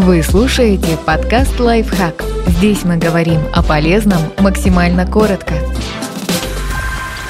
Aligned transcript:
Вы 0.00 0.22
слушаете 0.22 0.96
подкаст 1.04 1.58
«Лайфхак». 1.58 2.22
Здесь 2.46 2.84
мы 2.84 2.98
говорим 2.98 3.40
о 3.52 3.64
полезном 3.64 4.20
максимально 4.38 5.04
коротко. 5.04 5.54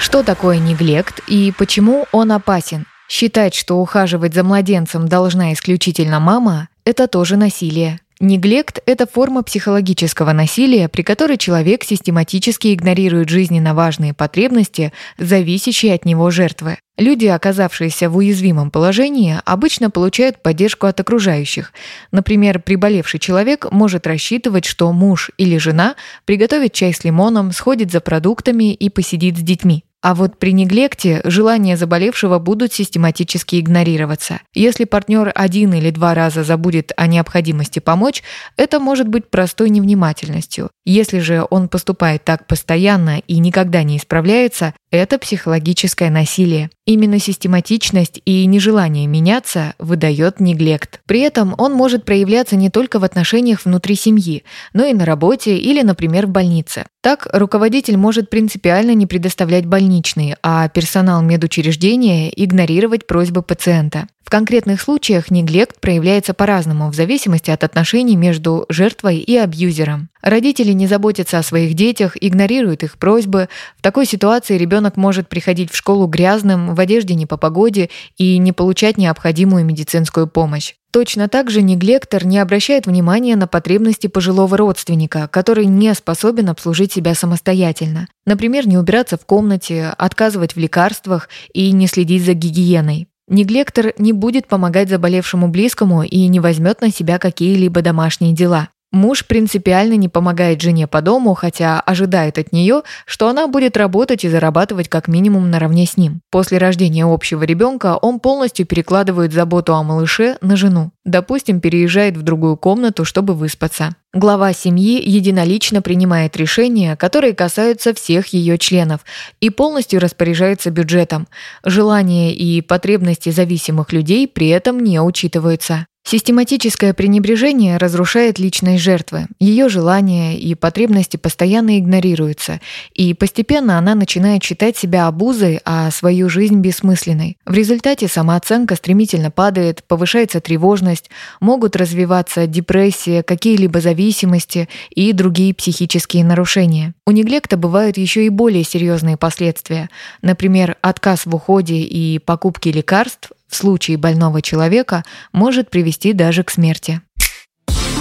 Что 0.00 0.22
такое 0.22 0.56
неглект 0.56 1.20
и 1.28 1.52
почему 1.58 2.06
он 2.10 2.32
опасен? 2.32 2.86
Считать, 3.06 3.54
что 3.54 3.78
ухаживать 3.78 4.32
за 4.32 4.44
младенцем 4.44 5.06
должна 5.06 5.52
исключительно 5.52 6.20
мама– 6.20 6.68
это 6.86 7.06
тоже 7.06 7.36
насилие. 7.36 8.00
Неглект– 8.20 8.78
это 8.86 9.06
форма 9.06 9.42
психологического 9.42 10.32
насилия, 10.32 10.88
при 10.88 11.02
которой 11.02 11.36
человек 11.36 11.82
систематически 11.82 12.72
игнорирует 12.72 13.28
жизненно 13.28 13.74
важные 13.74 14.14
потребности, 14.14 14.92
зависящие 15.18 15.94
от 15.94 16.04
него 16.04 16.30
жертвы. 16.30 16.78
Люди, 16.96 17.26
оказавшиеся 17.26 18.08
в 18.08 18.16
уязвимом 18.16 18.70
положении, 18.70 19.40
обычно 19.44 19.90
получают 19.90 20.40
поддержку 20.42 20.86
от 20.86 21.00
окружающих. 21.00 21.72
Например, 22.12 22.60
приболевший 22.60 23.18
человек 23.18 23.66
может 23.72 24.06
рассчитывать, 24.06 24.64
что 24.64 24.92
муж 24.92 25.32
или 25.36 25.58
жена 25.58 25.96
приготовит 26.24 26.72
чай 26.72 26.94
с 26.94 27.02
лимоном, 27.02 27.50
сходит 27.50 27.90
за 27.90 28.00
продуктами 28.00 28.72
и 28.72 28.90
посидит 28.90 29.36
с 29.36 29.40
детьми. 29.40 29.84
А 30.04 30.14
вот 30.14 30.38
при 30.38 30.52
неглекте 30.52 31.22
желания 31.24 31.78
заболевшего 31.78 32.38
будут 32.38 32.74
систематически 32.74 33.58
игнорироваться. 33.58 34.40
Если 34.52 34.84
партнер 34.84 35.32
один 35.34 35.72
или 35.72 35.88
два 35.88 36.12
раза 36.12 36.44
забудет 36.44 36.92
о 36.98 37.06
необходимости 37.06 37.78
помочь, 37.78 38.22
это 38.58 38.80
может 38.80 39.08
быть 39.08 39.30
простой 39.30 39.70
невнимательностью. 39.70 40.68
Если 40.84 41.20
же 41.20 41.46
он 41.48 41.70
поступает 41.70 42.22
так 42.22 42.46
постоянно 42.46 43.20
и 43.20 43.38
никогда 43.38 43.82
не 43.82 43.96
исправляется, 43.96 44.74
это 44.94 45.18
психологическое 45.18 46.10
насилие. 46.10 46.70
Именно 46.86 47.18
систематичность 47.18 48.20
и 48.24 48.44
нежелание 48.46 49.06
меняться 49.06 49.74
выдает 49.78 50.40
неглект. 50.40 51.00
При 51.06 51.20
этом 51.20 51.54
он 51.58 51.72
может 51.72 52.04
проявляться 52.04 52.56
не 52.56 52.70
только 52.70 52.98
в 52.98 53.04
отношениях 53.04 53.64
внутри 53.64 53.94
семьи, 53.94 54.44
но 54.72 54.84
и 54.84 54.92
на 54.92 55.04
работе 55.04 55.56
или, 55.56 55.82
например, 55.82 56.26
в 56.26 56.30
больнице. 56.30 56.84
Так, 57.02 57.28
руководитель 57.32 57.96
может 57.96 58.30
принципиально 58.30 58.94
не 58.94 59.06
предоставлять 59.06 59.66
больничные, 59.66 60.36
а 60.42 60.68
персонал 60.68 61.22
медучреждения 61.22 62.28
игнорировать 62.28 63.06
просьбы 63.06 63.42
пациента. 63.42 64.06
В 64.24 64.30
конкретных 64.30 64.80
случаях 64.80 65.30
неглект 65.30 65.80
проявляется 65.80 66.32
по-разному 66.32 66.90
в 66.90 66.94
зависимости 66.94 67.50
от 67.50 67.62
отношений 67.62 68.16
между 68.16 68.64
жертвой 68.70 69.18
и 69.18 69.36
абьюзером. 69.36 70.08
Родители 70.22 70.72
не 70.72 70.86
заботятся 70.86 71.38
о 71.38 71.42
своих 71.42 71.74
детях, 71.74 72.16
игнорируют 72.18 72.82
их 72.82 72.96
просьбы. 72.96 73.50
В 73.76 73.82
такой 73.82 74.06
ситуации 74.06 74.56
ребенок 74.56 74.96
может 74.96 75.28
приходить 75.28 75.70
в 75.70 75.76
школу 75.76 76.06
грязным, 76.06 76.74
в 76.74 76.80
одежде 76.80 77.14
не 77.14 77.26
по 77.26 77.36
погоде 77.36 77.90
и 78.16 78.38
не 78.38 78.52
получать 78.52 78.96
необходимую 78.96 79.66
медицинскую 79.66 80.26
помощь. 80.26 80.72
Точно 80.90 81.28
так 81.28 81.50
же 81.50 81.60
неглектор 81.60 82.24
не 82.24 82.38
обращает 82.38 82.86
внимания 82.86 83.36
на 83.36 83.46
потребности 83.46 84.06
пожилого 84.06 84.56
родственника, 84.56 85.28
который 85.28 85.66
не 85.66 85.92
способен 85.92 86.48
обслужить 86.48 86.92
себя 86.92 87.14
самостоятельно. 87.14 88.06
Например, 88.24 88.66
не 88.66 88.78
убираться 88.78 89.18
в 89.18 89.26
комнате, 89.26 89.92
отказывать 89.98 90.54
в 90.54 90.58
лекарствах 90.58 91.28
и 91.52 91.72
не 91.72 91.88
следить 91.88 92.24
за 92.24 92.32
гигиеной. 92.32 93.08
Неглектор 93.26 93.94
не 93.98 94.12
будет 94.12 94.46
помогать 94.46 94.90
заболевшему 94.90 95.48
близкому 95.48 96.02
и 96.02 96.26
не 96.26 96.40
возьмет 96.40 96.80
на 96.82 96.90
себя 96.90 97.18
какие-либо 97.18 97.80
домашние 97.80 98.34
дела. 98.34 98.68
Муж 98.94 99.26
принципиально 99.26 99.94
не 99.94 100.08
помогает 100.08 100.60
жене 100.60 100.86
по 100.86 101.02
дому, 101.02 101.34
хотя 101.34 101.80
ожидает 101.80 102.38
от 102.38 102.52
нее, 102.52 102.82
что 103.06 103.28
она 103.28 103.48
будет 103.48 103.76
работать 103.76 104.24
и 104.24 104.28
зарабатывать 104.28 104.88
как 104.88 105.08
минимум 105.08 105.50
наравне 105.50 105.84
с 105.84 105.96
ним. 105.96 106.20
После 106.30 106.58
рождения 106.58 107.04
общего 107.04 107.42
ребенка 107.42 107.96
он 107.96 108.20
полностью 108.20 108.66
перекладывает 108.66 109.32
заботу 109.32 109.74
о 109.74 109.82
малыше 109.82 110.36
на 110.42 110.54
жену. 110.54 110.92
Допустим, 111.04 111.60
переезжает 111.60 112.16
в 112.16 112.22
другую 112.22 112.56
комнату, 112.56 113.04
чтобы 113.04 113.34
выспаться. 113.34 113.96
Глава 114.12 114.52
семьи 114.52 115.02
единолично 115.04 115.82
принимает 115.82 116.36
решения, 116.36 116.94
которые 116.94 117.34
касаются 117.34 117.94
всех 117.94 118.28
ее 118.28 118.58
членов, 118.58 119.00
и 119.40 119.50
полностью 119.50 119.98
распоряжается 119.98 120.70
бюджетом. 120.70 121.26
Желания 121.64 122.32
и 122.32 122.60
потребности 122.60 123.30
зависимых 123.30 123.92
людей 123.92 124.28
при 124.28 124.50
этом 124.50 124.78
не 124.78 125.00
учитываются. 125.00 125.86
Систематическое 126.06 126.92
пренебрежение 126.92 127.78
разрушает 127.78 128.38
личность 128.38 128.82
жертвы. 128.82 129.26
Ее 129.40 129.70
желания 129.70 130.38
и 130.38 130.54
потребности 130.54 131.16
постоянно 131.16 131.78
игнорируются, 131.78 132.60
и 132.92 133.14
постепенно 133.14 133.78
она 133.78 133.94
начинает 133.94 134.42
считать 134.42 134.76
себя 134.76 135.06
обузой, 135.06 135.60
а 135.64 135.90
свою 135.90 136.28
жизнь 136.28 136.60
бессмысленной. 136.60 137.38
В 137.46 137.54
результате 137.54 138.06
самооценка 138.06 138.76
стремительно 138.76 139.30
падает, 139.30 139.82
повышается 139.88 140.42
тревожность, 140.42 141.08
могут 141.40 141.74
развиваться 141.74 142.46
депрессия, 142.46 143.22
какие-либо 143.22 143.80
зависимости 143.80 144.68
и 144.90 145.10
другие 145.14 145.54
психические 145.54 146.22
нарушения. 146.22 146.92
У 147.06 147.12
неглекта 147.12 147.56
бывают 147.56 147.96
еще 147.96 148.26
и 148.26 148.28
более 148.28 148.62
серьезные 148.62 149.16
последствия, 149.16 149.88
например, 150.20 150.76
отказ 150.82 151.24
в 151.24 151.34
уходе 151.34 151.76
и 151.76 152.18
покупке 152.18 152.72
лекарств 152.72 153.32
в 153.48 153.56
случае 153.56 153.96
больного 153.96 154.42
человека 154.42 155.04
может 155.32 155.70
привести 155.70 156.12
даже 156.12 156.42
к 156.42 156.50
смерти. 156.50 157.00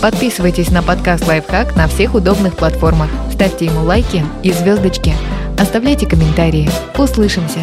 Подписывайтесь 0.00 0.70
на 0.70 0.82
подкаст 0.82 1.26
«Лайфхак» 1.26 1.76
на 1.76 1.88
всех 1.88 2.14
удобных 2.14 2.56
платформах, 2.56 3.08
ставьте 3.32 3.64
ему 3.66 3.82
лайки 3.84 4.22
и 4.42 4.52
звездочки, 4.52 5.14
оставляйте 5.58 6.06
комментарии. 6.06 6.68
Услышимся! 6.98 7.60